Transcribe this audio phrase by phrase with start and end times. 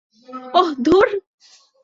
[0.53, 1.07] ওহ, ধুর!